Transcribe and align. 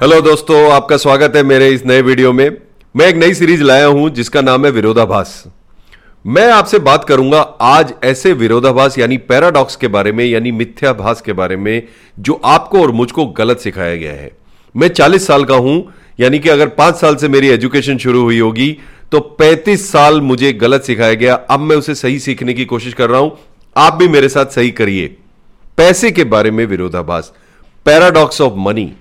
Hello 0.00 0.20
दोस्तों, 0.20 0.70
आपका 0.72 0.96
स्वागत 0.96 1.32
है 1.36 1.42
मेरे 1.42 1.68
इस 1.68 1.84
नए 1.86 2.02
वीडियो 2.02 2.32
में। 2.32 2.56
मैं 2.96 3.06
एक 3.06 3.16
नई 3.16 3.34
सीरीज़ 3.34 3.62
लाया 3.62 3.86
हूँ, 3.86 4.10
जिसका 4.10 4.40
नाम 4.40 4.64
है 4.64 4.70
विरोधाभास। 4.70 5.44
मैं 6.24 6.50
आपसे 6.52 6.78
बात 6.78 7.04
करूँगा 7.04 7.40
आज 7.60 7.92
ऐसे 8.04 8.32
विरोधाभास, 8.32 8.98
यानी 8.98 9.16
पैराडॉक्स 9.16 9.76
के 9.76 9.88
बारे 9.88 10.12
में, 10.12 10.24
यानी 10.24 10.52
मिथ्याभास 10.52 11.20
के 11.20 11.32
बारे 11.32 11.56
में, 11.56 11.82
जो 12.18 12.40
आपको 12.44 12.82
और 12.82 12.90
मुझको 12.90 13.26
गलत 13.26 13.58
सिखाया 13.58 13.96
गया 13.96 14.12
है। 14.12 14.30
मैं 14.76 14.88
40 14.88 15.26
साल 15.26 15.44
का 15.44 15.54
हूँ, 15.54 15.92
यानी 16.20 16.38
कि 16.38 16.48
अगर 16.48 16.68
पाँच 16.68 16.96
साल 16.96 17.16
से 17.16 17.28
मेरी 17.28 17.48
एजुकेशन 17.48 17.98
शुरू 17.98 18.22
हुई 18.22 18.38
होगी 18.38 18.76
तो 19.12 19.20
35 19.20 19.92
साल 19.92 20.20
मुझे 20.20 20.52
गलत 20.52 20.82
सिखाया 20.82 21.14
गया। 21.14 21.34
अब 21.34 21.60
मैं 21.60 21.76
उसे 21.76 21.94
सही 21.94 22.18
सीखने 22.18 22.54
की 22.54 22.64
कोशिश 22.64 22.94
कर 22.94 23.10
रहा 23.10 23.20
हूँ। 23.20 23.36
आप 23.76 23.94
भी 23.94 24.08
मेरे 24.08 24.28
साथ 24.28 24.46
सही 24.46 24.70
करिए। 24.70 25.16
पैसे 25.76 26.10
के 26.10 26.24
बारे 26.24 26.50
में 26.50 26.66
विरोधाभास। 26.66 27.32
Paradox 27.86 28.40
of 28.40 28.54
money. 28.56 28.92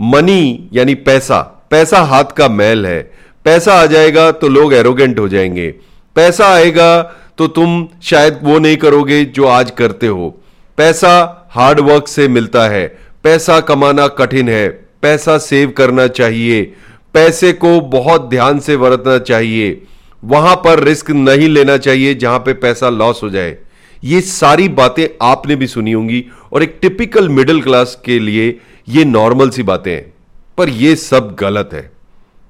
मनी, 0.00 0.68
यानी 0.72 0.94
पैसा। 0.94 1.68
पैसा 1.70 2.00
हाथ 2.00 2.24
का 2.24 2.48
मैल 2.48 2.86
है। 2.86 3.10
पैसा 3.44 3.74
आ 3.74 3.86
जाएगा 3.86 4.30
तो 4.30 4.48
लोग 4.48 4.74
एरोगेंट 4.74 5.18
हो 5.18 5.28
जाएँगे। 5.28 5.74
पैसा 6.14 6.48
आएगा 6.48 7.02
तो 7.38 7.46
तुम 7.46 7.88
शायद 8.02 8.38
वो 8.42 8.58
नहीं 8.58 8.76
करोगे 8.76 9.24
जो 9.24 9.44
आज 9.44 9.70
करते 9.70 10.06
हो। 10.06 10.40
पैसा 10.76 11.48
हार्ड 11.50 11.80
वर्क 11.80 12.08
से 12.08 12.28
मिलता 12.28 12.68
है। 12.68 12.98
पैसा 13.24 13.60
कमाना 13.60 14.08
कठिन 14.08 14.48
है। 14.48 14.68
पैसा 15.02 15.38
सेव 15.38 15.70
करना 15.70 16.06
चाहिए। 16.06 16.74
पैसे 17.14 17.52
को 17.52 17.80
बहुत 17.80 18.28
ध्यान 18.28 18.58
से 18.58 18.76
बरतना 18.76 19.18
चाहिए। 19.18 19.82
वहाँ 20.24 20.56
पर 20.56 20.80
रिस्क 20.80 21.10
नहीं 21.10 21.48
लेना 21.48 21.76
चाहिए 21.76 22.14
जहाँ 22.14 22.38
पे 22.38 22.52
पैसा 22.52 22.90
लॉस 22.90 23.20
हो 23.22 23.30
जाए। 23.30 23.56
ये 24.04 24.20
सारी 24.20 24.68
बातें 24.68 25.08
आपने 25.22 25.56
भी 25.56 25.66
सुनी 25.66 25.92
होंगी। 25.92 26.24
और 26.52 26.62
एक 26.62 26.78
टिपिकल 26.82 27.28
मिडिल 27.28 27.62
क्लास 27.62 28.02
के 28.04 28.18
लिए 28.18 28.60
ये 28.88 29.04
नॉर्मल 29.04 29.50
सी 29.50 29.62
बातें 29.62 29.92
हैं, 29.92 30.12
पर 30.58 30.68
ये 30.68 30.96
सब 30.96 31.36
गलत 31.40 31.70
है। 31.72 31.90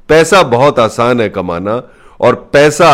पैसा 0.08 0.42
बहुत 0.42 0.78
आसान 0.78 1.20
है 1.20 1.28
कमाना, 1.28 1.82
और 2.20 2.50
पैसा 2.52 2.92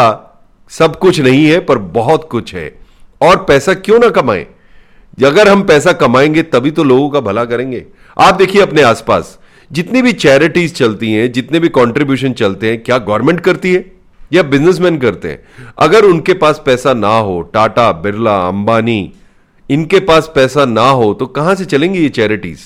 सब 0.69 0.99
कुछ 0.99 1.21
नहीं 1.21 1.47
है, 1.47 1.61
पर 1.61 1.79
बहुत 1.79 2.29
कुछ 2.31 2.55
है। 2.55 2.79
और 3.23 3.37
पैसा 3.37 3.75
क्यों 3.75 3.99
ना 3.99 4.09
कमाएँ? 4.09 4.47
अगर 5.25 5.49
हम 5.49 5.63
पैसा 5.63 5.93
कमाएँगे, 5.93 6.43
तभी 6.43 6.71
तो 6.71 6.85
लोगों 6.85 7.11
का 7.11 7.21
भला 7.21 7.45
करेंगे। 7.45 7.85
आप 8.19 8.35
देखिए 8.35 8.63
अपने 8.63 8.83
आसपास, 8.83 9.39
जितनी 9.73 10.03
भी 10.03 10.13
चैरिटीज 10.13 10.75
चलती 10.75 11.13
हैं, 11.13 11.33
जितने 11.33 11.61
भी 11.61 11.69
कॉन्ट्रीब्यूशन 11.69 12.33
चलते 12.33 12.71
हैं, 12.71 12.83
क्या 12.83 12.99
गवर्नमेंट 12.99 13.41
करती 13.41 13.75
है? 13.75 13.93
या 14.33 14.43
बिजनेसमैन 14.43 14.99
करते 14.99 15.29
हैं? 15.29 15.45
अगर 15.79 16.05
उनके 16.05 16.35
पास 16.35 16.63
पैसा 16.67 16.95
ना 16.95 17.19
हो, 17.19 17.41
टाटा, 17.43 17.93
बिरला, 17.93 18.49
अंबानी, 18.49 19.13
इनके 19.71 20.01
पास 20.01 20.33
पैसा 20.35 20.65
ना 20.65 20.89
हो 20.91 21.15
तो 21.15 21.27
कहाँ 21.27 21.55
से 21.55 21.65
चलेंगी 21.65 21.99
ये 21.99 22.09
चैरिटीज 22.09 22.59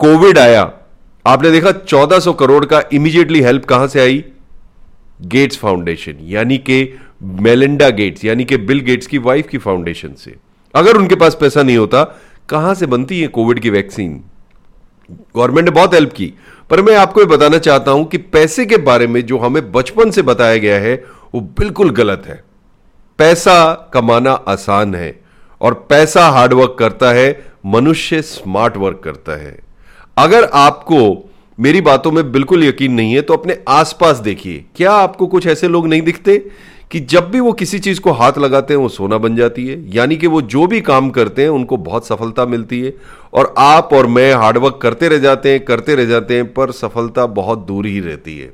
कोविड 0.00 0.38
आया, 0.38 0.72
आपने 1.26 1.50
देखा 1.50 1.70
1400 1.72 2.32
करोड़ 2.32 2.64
का 2.64 2.82
इमीडिएटली 2.92 3.40
हेल्प 3.40 3.64
कहाँ 3.64 3.86
से 3.86 4.00
आई? 4.00 4.24
गेट्स 5.22 5.58
फाउंडेशन 5.58 6.16
यानी 6.20 6.58
कि 6.58 6.98
मेलिंडा 7.22 7.88
गेट्स 7.88 8.24
यानी 8.24 8.44
कि 8.44 8.56
बिल 8.56 8.80
गेट्स 8.80 9.06
की 9.06 9.18
वाइफ 9.18 9.48
की 9.48 9.58
फाउंडेशन 9.58 10.14
से। 10.14 10.34
अगर 10.74 10.96
उनके 10.96 11.14
पास 11.14 11.36
पैसा 11.40 11.62
नहीं 11.62 11.76
होता, 11.76 12.02
कहाँ 12.48 12.74
से 12.74 12.86
बनती 12.86 13.20
है 13.20 13.28
कोविड 13.28 13.60
की 13.60 13.70
वैक्सीन 13.70 14.24
गवर्नमेंट 15.10 15.68
ने 15.68 15.74
बहुत 15.74 15.94
हेल्प 15.94 16.12
की, 16.12 16.32
पर 16.70 16.82
मैं 16.82 16.96
आपको 16.96 17.20
ये 17.20 17.26
बताना 17.26 17.58
चाहता 17.58 17.90
हूँ 17.90 18.04
कि 18.04 18.18
पैसे 18.18 18.66
के 18.66 18.76
बारे 18.76 19.06
में 19.06 19.26
जो 19.26 19.38
हमें 19.38 19.72
बचपन 19.72 20.10
से 20.10 20.22
बताया 20.22 20.56
गया 20.56 20.78
है, 20.80 21.04
वो 21.34 21.40
बिल्कुल 21.40 21.90
गलत 21.90 22.22
है। 22.26 22.42
पैसा 23.18 23.90
कमाना 23.94 24.32
आसान 24.32 24.94
है, 24.94 25.20
और 25.60 25.74
पैसा 25.74 26.28
हार्डवर्क 26.28 26.76
करता 26.78 27.12
है, 27.12 27.44
मनुष्य 27.66 28.22
स्मार्ट 28.22 28.76
वर्क 28.76 29.00
करता 29.04 29.42
है। 29.42 29.58
अगर 30.16 30.44
आपको 30.44 31.30
मेरी 31.60 31.80
बातों 31.80 32.12
में 32.12 32.32
बिल्कुल 32.32 32.64
यकीन 32.64 32.92
नहीं 32.92 33.14
है 33.14 33.22
तो 33.22 33.34
अपने 33.34 33.58
आसपास 33.68 34.18
देखिए। 34.18 34.64
क्या 34.76 34.92
आपको 34.92 35.26
कुछ 35.26 35.46
ऐसे 35.46 35.68
लोग 35.68 35.86
नहीं 35.86 36.02
दिखते 36.02 36.46
कि 36.90 37.00
जब 37.00 37.30
भी 37.30 37.40
वो 37.40 37.52
किसी 37.52 37.78
चीज़ 37.78 38.00
को 38.00 38.12
हाथ 38.12 38.32
लगाते 38.38 38.74
हैं, 38.74 38.80
वो 38.80 38.88
सोना 38.88 39.18
बन 39.18 39.36
जाती 39.36 39.66
है? 39.68 39.94
यानी 39.94 40.16
कि 40.16 40.26
वो 40.26 40.42
जो 40.42 40.66
भी 40.66 40.80
काम 40.80 41.10
करते 41.10 41.42
हैं, 41.42 41.48
उनको 41.48 41.76
बहुत 41.76 42.06
सफलता 42.06 42.46
मिलती 42.46 42.80
है 42.80 42.94
और 43.32 43.54
आप 43.58 43.88
और 43.92 44.06
मैं 44.06 44.34
हार्डवर्क 44.34 44.78
करते 44.82 45.08
रह 45.08 45.18
जाते 45.18 45.50
हैं, 45.50 45.64
करते 45.64 45.94
रह 45.94 46.04
जाते 46.04 46.36
हैं, 46.36 46.54
पर 46.54 46.70
सफलता 46.70 47.26
बहुत 47.26 47.66
दूर 47.66 47.86
ही 47.86 48.00
रहती 48.00 48.38
है। 48.38 48.52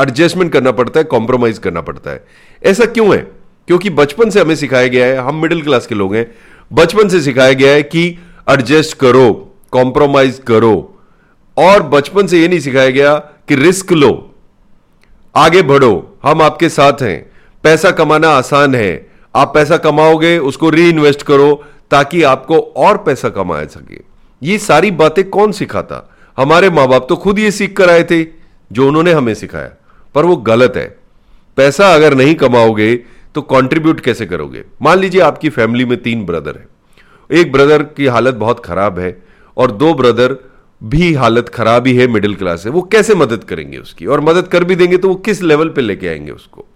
एडजस्टमेंट 0.00 0.52
करना 0.52 0.72
पड़ता 0.72 1.00
है 1.00 1.04
कॉम्प्रोमाइज 1.04 1.58
करना 1.58 1.80
पड़ता 1.80 2.10
है। 2.10 2.24
ऐसा 2.64 2.84
क्यों 2.84 3.14
है? 3.14 3.32
क्योंकि 3.66 3.90
बचपन 3.90 4.30
से 4.30 4.40
हमें 4.40 4.56
सिखाया 4.56 4.86
गया 4.86 5.06
है, 5.06 5.16
हम 5.16 5.42
मिडिल 5.42 5.62
क्लास 5.62 5.86
के 5.86 5.94
लोग 5.94 6.14
हैं, 6.14 6.34
बचपन 6.72 7.08
से 7.08 7.20
सिखाया 7.20 7.52
गया 7.52 7.72
है 7.72 7.82
कि 7.82 8.18
एडजस्ट 8.50 8.98
करो। 8.98 9.53
कॉम्प्रोमाइज 9.74 10.42
करो। 10.46 10.76
और 11.56 11.82
बचपन 11.82 12.26
से 12.26 12.42
यह 12.42 12.48
नहीं 12.48 12.60
सिखाया 12.60 12.90
गया 12.90 13.14
कि 13.48 13.54
रिस्क 13.54 13.92
लो। 13.92 14.34
आगे 15.36 15.62
बढ़ो। 15.62 16.18
हम 16.22 16.42
आपके 16.42 16.68
साथ 16.68 17.02
हैं। 17.02 17.30
पैसा 17.62 17.90
कमाना 17.90 18.28
आसान 18.28 18.74
है। 18.74 19.10
आप 19.34 19.54
पैसा 19.54 19.76
कमाओगे, 19.76 20.38
उसको 20.38 20.70
री 20.70 20.88
इन्वेस्ट 20.88 21.22
करो 21.22 21.64
ताकि 21.90 22.22
आपको 22.22 22.58
और 22.76 22.98
पैसा 22.98 23.28
कमाया 23.28 23.66
सके। 23.66 24.00
ये 24.42 24.58
सारी 24.58 24.90
बातें 24.90 25.30
कौन 25.30 25.52
सिखाता? 25.52 26.16
हमारे 26.36 26.70
माँ 26.70 26.88
बाप 26.88 27.06
तो 27.08 27.16
खुद 27.16 27.38
ये 27.38 27.50
सीख 27.50 27.76
कर 27.76 27.90
आए 27.90 28.02
थे, 28.02 28.26
जो 28.72 28.88
उन्होंने 28.88 29.12
हमें 29.12 29.34
सिखाया। 29.34 29.70
पर 30.14 30.24
वो 30.24 30.36
गलत 30.36 30.72
है। 30.76 30.96
पैसा 31.56 31.94
अगर 31.94 32.14
नहीं 32.14 32.34
कमाओगे 32.34 32.96
तो 33.34 33.42
कंट्रीब्यूट 33.42 34.00
कैसे 34.00 34.26
करोगे? 34.26 34.64
मान 34.82 34.98
लीजिए 34.98 35.20
आपकी 35.20 35.48
फैमिली 35.48 35.84
में 35.84 36.02
तीन 36.02 36.26
ब्रदर 36.26 36.56
है। 36.56 36.66
एक 37.40 37.52
ब्रदर 37.52 37.82
की 37.82 38.06
हालत 38.06 38.34
बहुत 38.34 38.64
खराब 38.66 38.98
है। 38.98 39.23
और 39.56 39.70
दो 39.70 39.94
ब्रदर 39.94 40.36
भी 40.82 41.12
हालत 41.14 41.48
खराब 41.48 41.86
ही 41.86 41.96
है 41.96 42.06
मिडिल 42.06 42.34
क्लास 42.34 42.66
है 42.66 42.72
वो 42.72 42.82
कैसे 42.82 43.14
मदद 43.14 43.44
करेंगे 43.44 43.78
उसकी? 43.78 44.06
और 44.06 44.20
मदद 44.20 44.48
कर 44.48 44.64
भी 44.64 44.76
देंगे 44.76 44.96
तो 44.96 45.08
वो 45.08 45.14
किस 45.14 45.42
लेवल 45.42 45.68
पे 45.68 45.80
लेके 45.80 46.08
आएँगे 46.08 46.30
उसको? 46.30 46.66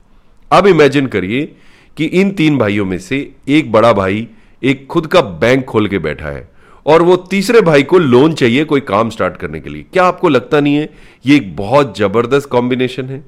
अब 0.53 0.67
इमेजिन 0.67 1.07
करिए 1.07 1.55
कि 1.97 2.05
इन 2.05 2.31
तीन 2.31 2.59
भाइयों 2.59 2.85
में 2.85 2.99
से 2.99 3.31
एक 3.49 3.73
बड़ा 3.73 3.93
भाई 3.93 4.29
एक 4.63 4.87
खुद 4.87 5.07
का 5.07 5.21
बैंक 5.21 5.65
खोल 5.65 5.89
के 5.89 5.99
बैठा 5.99 6.29
है 6.29 6.49
और 6.87 7.03
वो 7.03 7.17
तीसरे 7.17 7.61
भाई 7.61 7.83
को 7.83 7.99
लोन 7.99 8.33
चाहिए 8.33 8.65
कोई 8.65 8.81
काम 8.81 9.11
स्टार्ट 9.11 9.37
करने 9.37 9.61
के 9.61 9.71
लिए। 9.71 9.85
क्या 9.93 10.05
आपको 10.05 10.29
लगता 10.29 10.61
नहीं 10.61 10.75
है 10.75 10.91
ये 11.27 11.37
एक 11.37 11.57
बहुत 11.57 11.99
ज़बरदस्त 11.99 12.49
कॉम्बिनेशन 12.49 13.05
है? 13.05 13.25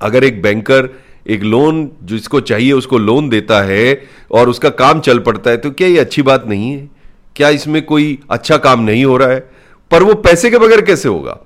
अगर 0.00 0.24
एक 0.24 0.42
बैंकर 0.42 0.88
एक 1.26 1.42
लोन 1.42 1.90
जिसको 2.02 2.40
चाहिए 2.40 2.72
उसको 2.72 2.98
लोन 2.98 3.28
देता 3.28 3.60
है 3.62 4.02
और 4.30 4.48
उसका 4.48 4.70
काम 4.70 5.00
चल 5.00 5.18
पड़ता 5.18 5.50
है 5.50 5.56
तो 5.56 5.70
क्या 5.70 5.88
ये 5.88 5.98
अच्छी 5.98 6.22
बात 6.22 6.46
नहीं 6.46 6.70
है? 6.72 7.01
क्या 7.36 7.48
इसमें 7.48 7.82
कोई 7.82 8.18
अच्छा 8.30 8.56
काम 8.56 8.80
नहीं 8.80 9.04
हो 9.04 9.16
रहा 9.16 9.28
है? 9.28 9.50
पर 9.90 10.02
वो 10.02 10.14
पैसे 10.14 10.50
के 10.50 10.58
बगैर 10.58 10.80
कैसे 10.80 11.08
होगा? 11.08 11.38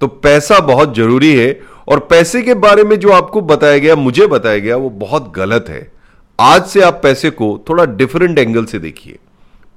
तो 0.00 0.06
पैसा 0.06 0.60
बहुत 0.60 0.96
ज़रूरी 0.96 1.34
है, 1.34 1.60
और 1.88 1.98
पैसे 1.98 2.42
के 2.42 2.54
बारे 2.54 2.84
में 2.84 2.98
जो 2.98 3.10
आपको 3.10 3.40
बताया 3.40 3.78
गया, 3.78 3.96
मुझे 3.96 4.26
बताया 4.26 4.58
गया, 4.58 4.76
वो 4.76 4.90
बहुत 4.90 5.32
गलत 5.36 5.64
है। 5.68 5.92
आज 6.40 6.66
से 6.66 6.80
आप 6.80 7.00
पैसे 7.02 7.30
को 7.30 7.64
थोड़ा 7.68 7.84
डिफरेंट 7.84 8.38
एंगल 8.38 8.64
से 8.64 8.78
देखिए। 8.78 9.18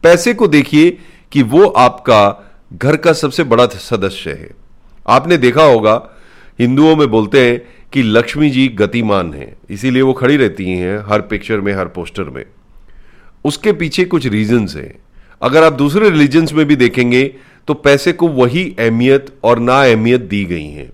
पैसे 0.03 0.33
को 0.33 0.47
देखिए 0.47 0.97
कि 1.31 1.43
वो 1.43 1.65
आपका 1.65 2.51
घर 2.73 2.95
का 2.95 3.13
सबसे 3.13 3.43
बड़ा 3.43 3.65
सदस्य 3.65 4.31
है। 4.31 4.49
आपने 5.07 5.37
देखा 5.37 5.63
होगा, 5.63 6.09
हिंदुओं 6.59 6.95
में 6.95 7.09
बोलते 7.09 7.51
हैं 7.51 7.61
कि 7.93 8.03
लक्ष्मी 8.03 8.49
जी 8.49 8.67
गतिमान 8.67 9.33
है, 9.33 9.55
इसीलिए 9.69 10.01
वो 10.01 10.13
खड़ी 10.13 10.37
रहती 10.37 10.69
हैं 10.69 10.99
हर 11.07 11.21
पिक्चर 11.21 11.61
में, 11.61 11.73
हर 11.73 11.85
पोस्टर 11.85 12.23
में। 12.23 12.45
उसके 13.45 13.73
पीछे 13.73 14.05
कुछ 14.05 14.25
रीजंस 14.25 14.75
हैं। 14.75 14.99
अगर 15.41 15.63
आप 15.63 15.73
दूसरे 15.73 16.09
रिलीजन्स 16.09 16.53
में 16.53 16.65
भी 16.65 16.75
देखेंगे 16.75 17.23
तो 17.67 17.73
पैसे 17.73 18.11
को 18.13 18.27
वही 18.27 18.63
अहमियत 18.79 19.27
और 19.43 19.59
ना 19.59 19.81
अहमियत 19.83 20.21
दी 20.21 20.43
गई 20.45 20.67
है। 20.67 20.85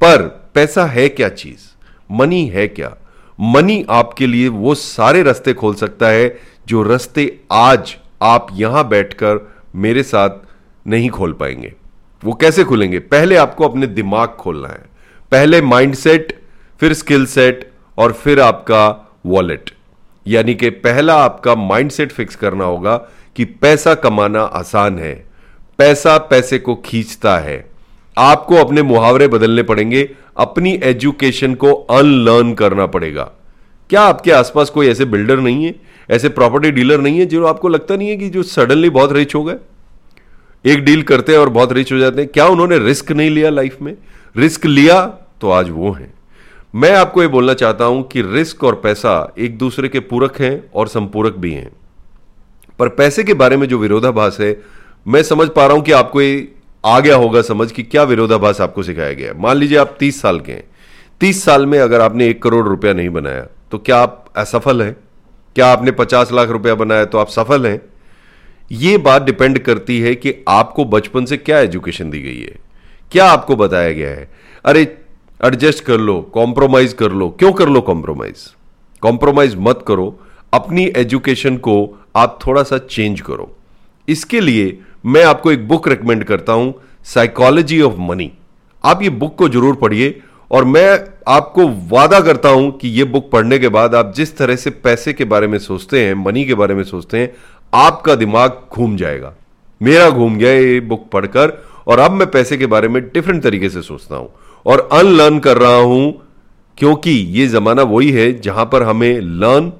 पर 0.00 0.22
पैसा 0.54 0.84
है 0.84 1.08
क्या 1.08 1.28
चीज़? 1.28 1.60
मनी 2.10 2.46
है 2.46 2.66
क्या? 2.68 2.94
मनी 3.40 3.84
आपके 3.90 4.26
लिए 4.26 4.48
वो 4.48 4.74
सारे 4.74 5.22
रास्ते 5.22 5.52
खोल 5.52 5.74
सकता 5.74 6.08
है, 6.08 6.38
जो 6.66 6.82
रास्ते 6.82 7.40
आज 7.52 7.96
आप 8.22 8.46
यहाँ 8.52 8.88
बैठकर 8.88 9.54
मेरे 9.74 10.02
साथ 10.02 10.30
नहीं 10.86 11.10
खोल 11.10 11.32
पाएँगे। 11.32 11.72
वो 12.24 12.32
कैसे 12.32 12.64
खुलेंगे? 12.64 12.98
पहले 12.98 13.36
आपको 13.36 13.68
अपने 13.68 13.86
दिमाग 13.86 14.28
खोलना 14.28 14.68
है। 14.68 14.84
पहले 15.32 15.62
माइंडसेट 15.62 16.38
फिर 16.80 16.92
स्किल 16.92 17.26
सेट 17.26 17.70
और 17.98 18.12
फिर 18.12 18.40
आपका 18.40 19.10
वॉलेट 19.26 19.70
यानी 20.26 20.54
कि 20.54 20.70
पहला 20.70 21.14
आपका 21.14 21.54
माइंडसेट 21.54 22.12
फिक्स 22.12 22.36
करना 22.36 22.64
होगा 22.64 22.96
कि 23.38 23.44
पैसा 23.44 23.94
कमाना 23.94 24.40
आसान 24.40 24.98
है, 24.98 25.14
पैसा 25.78 26.18
पैसे 26.18 26.58
को 26.58 26.74
खींचता 26.74 27.38
है। 27.38 27.70
आपको 28.18 28.54
अपने 28.54 28.82
मुहावरे 28.82 29.28
बदलने 29.28 29.62
पड़ेंगे, 29.62 30.08
अपनी 30.36 30.72
एजुकेशन 30.82 31.54
को 31.54 31.72
अनलर्न 31.72 32.52
करना 32.54 32.86
पड़ेगा। 32.86 33.30
क्या 33.90 34.00
आपके 34.00 34.32
आसपास 34.32 34.70
कोई 34.70 34.88
ऐसे 34.88 35.04
बिल्डर 35.04 35.38
नहीं 35.38 35.64
है, 35.64 35.74
ऐसे 36.10 36.28
प्रॉपर्टी 36.28 36.70
डीलर 36.70 37.00
नहीं 37.00 37.18
है 37.18 37.26
जो 37.26 37.46
आपको 37.46 37.68
लगता 37.68 37.96
नहीं 37.96 38.08
है 38.08 38.16
कि 38.16 38.30
जो 38.30 38.42
सडनली 38.42 38.90
बहुत 38.90 39.12
रिच 39.12 39.34
हो 39.34 39.44
गए? 39.44 39.56
एक 40.64 40.84
डील 40.84 41.02
करते 41.02 41.32
हैं 41.32 41.38
और 41.38 41.48
बहुत 41.48 41.72
रिच 41.72 41.92
हो 41.92 41.98
जाते 41.98 42.20
हैं। 42.20 42.30
क्या 42.30 42.46
उन्होंने 42.46 42.78
रिस्क 42.78 43.12
नहीं 43.12 43.30
लिया 43.30 43.50
लाइफ 43.50 43.76
में? 43.82 43.96
रिस्क 44.36 44.66
लिया 44.66 45.00
तो 45.40 45.50
आज 45.50 45.70
वो 45.70 45.92
हैं। 45.92 46.14
मैं 46.74 46.94
आपको 46.96 47.22
ये 47.22 47.28
बोलना 47.28 47.54
चाहता 47.54 47.84
हूँ 47.84 48.08
कि 48.08 48.22
रिस्क 48.22 48.64
और 48.64 48.74
पैसा 48.74 49.34
एक 49.38 49.58
दूसरे 49.58 49.88
के 49.88 50.00
पूरक 50.00 50.40
हैं 50.40 50.70
और 50.74 50.88
संपूरक 50.88 51.36
भी 51.36 51.52
हैं। 51.52 51.70
पर 52.78 52.88
पैसे 52.88 53.24
के 53.24 53.34
बारे 53.34 53.56
में 53.56 53.66
जो 53.68 53.78
विरोधाभास 53.78 54.36
है, 54.40 54.60
मैं 55.06 55.22
समझ 55.22 55.48
पा 55.48 55.66
रहा 55.66 55.76
हूँ 55.76 55.84
कि 55.84 55.92
आपको 55.92 56.20
ये 56.22 56.52
आ 56.86 57.00
गया 57.00 57.16
होगा 57.16 57.42
समझ 57.42 57.72
कि 57.72 57.82
क्या 57.82 58.02
विरोधाभास 58.02 58.60
आपको 58.60 58.82
सिखाया 58.82 59.12
गया 59.12 59.32
है। 59.32 59.40
मान 59.40 59.56
लीजिए 59.56 59.78
आप 59.78 59.96
तीस 60.00 60.20
साल 60.20 60.40
के 60.40 60.52
हैं। 60.52 60.64
तीस 61.20 61.44
साल 61.44 61.66
में 61.66 61.78
अगर 61.78 62.00
आपने 62.00 62.28
एक 62.28 62.42
करोड़ 62.42 62.66
रुपया 62.68 62.92
नहीं 62.92 63.08
बनाया 63.08 63.46
तो 63.70 63.78
क्या 63.78 63.98
आप 63.98 64.24
असफल 64.36 64.82
हैं? 64.82 64.96
क्या 65.54 65.66
आपने 65.66 65.90
पचास 65.90 66.32
लाख 66.32 66.48
रुपया 66.48 66.74
बनाया 66.74 67.04
तो 67.04 67.18
आप 67.18 67.28
सफल 67.28 67.66
हैं? 67.66 67.80
ये 68.72 68.98
बात 68.98 69.22
डिपेंड 69.22 69.58
करती 69.58 70.00
है 70.00 70.14
कि 70.14 70.34
आपको 70.48 70.84
बचपन 70.84 71.24
से 71.24 71.36
क्या 71.36 71.58
एजुकेशन 71.58 72.10
दी 72.10 72.20
गई 72.20 72.40
है। 72.40 72.56
क्या 73.12 73.26
आपको 73.26 73.56
बताया 73.56 73.92
गया 73.92 74.08
है? 74.08 74.30
अरे, 74.64 74.98
एडजस्ट 75.44 75.84
कर 75.84 75.98
लो, 75.98 76.20
कॉम्प्रोमाइज 76.20 76.92
कर 76.92 77.12
लो। 77.12 77.28
क्यों 77.28 77.52
कर 77.52 77.68
लो 77.68 77.80
कॉम्प्रोमाइज? 77.80 78.54
कॉम्प्रोमाइज 79.00 79.56
मत 79.58 79.84
करो। 79.88 80.20
अपनी 80.52 80.84
एजुकेशन 80.96 81.56
को 81.58 81.76
आप 82.16 82.38
थोड़ा 82.46 82.62
सा 82.62 82.78
चेंज 82.80 83.20
करो। 83.20 83.50
इसके 84.08 84.40
लिए 84.40 84.78
मैं 85.06 85.24
आपको 85.24 85.52
एक 85.52 85.66
बुक 85.68 85.88
रेकमेंड 85.88 86.24
करता 86.24 86.52
हूँ 86.52 86.74
साइकोलॉजी 87.06 87.80
ऑफ़ 87.82 87.98
मनी 88.00 88.30
आप 88.84 89.02
ये 89.02 89.10
बुक 89.12 89.34
को 89.38 89.48
ज़रूर 89.48 89.76
पढ़िए 89.76 90.20
और 90.50 90.64
मैं 90.64 90.98
आपको 91.28 91.66
वादा 91.88 92.20
करता 92.20 92.48
हूँ 92.48 92.70
कि 92.78 92.88
ये 92.88 93.04
बुक 93.06 93.30
पढ़ने 93.30 93.58
के 93.58 93.68
बाद 93.68 93.94
आप 93.94 94.12
जिस 94.16 94.36
तरह 94.38 94.56
से 94.56 94.70
पैसे 94.70 95.12
के 95.12 95.24
बारे 95.26 95.46
में 95.46 95.58
सोचते 95.58 96.04
हैं 96.04 96.14
मनी 96.16 96.44
के 96.44 96.54
बारे 96.54 96.74
में 96.74 96.82
सोचते 96.84 97.18
हैं, 97.18 97.32
आपका 97.72 98.14
दिमाग 98.14 98.60
घूम 98.72 98.96
जाएगा। 98.96 99.34
मेरा 99.80 100.08
घूम 100.10 100.36
गया 100.38 100.52
ये 100.52 100.78
बुक 100.82 101.08
पढ़कर 101.12 101.52
और 101.86 101.98
अब 101.98 102.12
मैं 102.12 102.30
पैसे 102.30 102.56
के 102.58 102.66
बारे 102.66 102.88
में 102.88 103.02
डिफरेंट 103.04 103.42
तरीके 103.42 103.68
से 103.68 103.82
सोचता 103.82 104.16
हूँ 104.16 104.30
और 104.66 104.88
अनलर्न 104.92 105.38
कर 105.38 105.58
रहा 105.58 105.76
हूँ, 105.76 106.12
क्योंकि 106.78 107.10
ये 107.10 107.46
जमाना 107.48 107.82
वही 107.84 108.10
है 108.12 108.32
जहाँ 108.40 108.64
पर 108.72 108.82
हमें 108.82 109.20
लर्न 109.20 109.72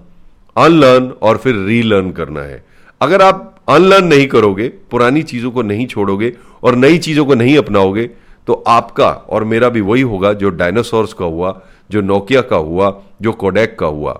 अनलर्न 0.58 1.10
और 1.22 1.36
फिर 1.36 1.56
रीलर्न 1.56 2.10
करना 2.10 2.40
है। 2.40 2.64
अगर 3.00 3.22
आप 3.22 3.54
अनलर्न 3.68 4.06
नहीं 4.06 4.26
करोगे, 4.26 4.68
पुरानी 4.90 5.22
चीज़ों 5.22 5.50
को 5.50 5.62
नहीं 5.62 5.86
छोड़ोगे 5.86 6.32
और 6.62 6.76
नई 6.76 6.98
चीज़ों 6.98 7.24
को 7.26 7.34
नहीं 7.34 7.56
अपनाओगे 7.58 8.10
तो 8.48 8.54
आपका 8.66 9.08
और 9.28 9.44
मेरा 9.44 9.68
भी 9.68 9.80
वही 9.80 10.02
होगा 10.02 10.32
जो 10.32 10.50
डायनासोर्स 10.50 11.12
का 11.12 11.24
हुआ, 11.24 11.60
जो 11.90 12.00
नोकिया 12.00 12.40
का 12.42 12.56
हुआ, 12.56 12.92
जो 13.22 13.32
कोडेक 13.32 13.78
का 13.78 13.86
हुआ। 13.86 14.12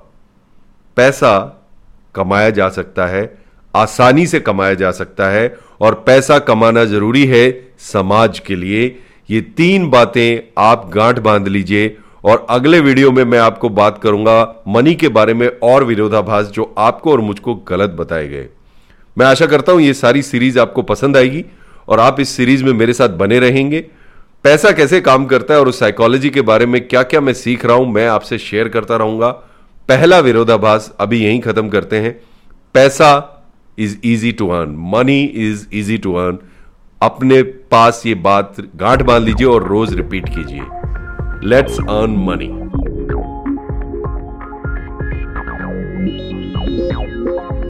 पैसा 0.96 1.32
कमाया 2.14 2.50
जा 2.50 2.68
सकता 2.68 3.06
है, 3.06 3.38
आसानी 3.74 4.26
से 4.26 4.40
कमाया 4.40 4.74
जा 4.74 4.90
सकता 4.90 5.28
है 5.28 5.56
और 5.80 5.94
पैसा 6.06 6.38
कमाना 6.38 6.84
ज़रूरी 6.84 7.24
है 7.26 7.44
समाज 7.78 8.38
के 8.38 8.56
लिए। 8.56 8.84
ये 9.30 9.40
तीन 9.40 9.88
बातें 9.90 10.52
आप 10.58 10.90
गांठ 10.94 11.18
बाँध 11.18 11.48
लीजिए 11.48 11.96
और 12.28 12.46
अगले 12.50 12.78
वीडियो 12.80 13.10
में 13.12 13.22
मैं 13.24 13.38
आपको 13.38 13.68
बात 13.68 13.98
करूँगा 13.98 14.62
मनी 14.68 14.94
के 14.94 15.08
बारे 15.08 15.34
में 15.34 15.46
और 15.62 15.84
विरोधाभास 15.84 16.46
जो 16.46 16.74
आपको 16.78 17.12
और 17.12 17.20
मुझको 17.20 17.54
गलत 17.68 17.90
बताए 17.90 18.26
गए। 18.28 18.48
मैं 19.16 19.26
आशा 19.26 19.46
करता 19.46 19.72
हूँ 19.72 19.80
ये 19.80 19.94
सारी 19.94 20.22
सीरीज़ 20.22 20.58
आपको 20.58 20.82
पसंद 20.82 21.16
आएगी 21.16 21.44
और 21.88 22.00
आप 22.00 22.20
इस 22.20 22.28
सीरीज़ 22.28 22.64
में 22.64 22.72
मेरे 22.72 22.92
साथ 22.92 23.08
बने 23.18 23.38
रहेंगे। 23.38 23.80
पैसा 24.44 24.70
कैसे 24.72 25.00
काम 25.00 25.24
करता 25.26 25.54
है 25.54 25.60
और 25.60 25.68
उस 25.68 25.78
साइकोलॉजी 25.80 26.30
के 26.30 26.40
बारे 26.42 26.66
में 26.66 26.80
क्या 26.88 27.02
क्या 27.02 27.20
मैं 27.20 27.32
सीख 27.34 27.64
रहा 27.64 27.76
हूँ, 27.76 27.86
मैं 27.86 28.06
आपसे 28.08 28.38
शेयर 28.38 28.68
करता 28.68 28.96
रहूँगा। 28.96 29.30
पहला 29.88 30.18
विरोधाभास 30.18 30.92
अभी 31.00 31.24
यहीं 31.24 31.40
खत्म 31.40 31.68
करते 31.68 31.96
हैं। 31.96 32.12
पैसा 32.74 33.10
is 33.78 33.96
easy 34.04 34.32
to 34.32 34.48
earn 34.50 34.74
money 34.94 35.22
is 35.22 35.66
easy 35.72 35.98
to 35.98 36.14
earn 36.16 36.38
अपने 37.00 37.42
पास 37.42 38.02
ये 38.06 38.14
बात 38.16 38.56
गांठ 38.76 39.02
बाँध 39.02 39.24
लीजिए 39.24 39.46
और 39.46 39.66
रोज 39.68 39.94
रिपीट 39.94 40.28
कीजिए। 40.28 40.77
Let's 41.44 41.78
earn 41.80 42.16
money 42.26 42.48